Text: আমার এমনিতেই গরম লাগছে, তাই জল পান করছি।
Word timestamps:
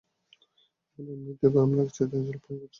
আমার 0.99 1.13
এমনিতেই 1.13 1.49
গরম 1.55 1.71
লাগছে, 1.79 2.01
তাই 2.11 2.21
জল 2.27 2.37
পান 2.37 2.55
করছি। 2.59 2.67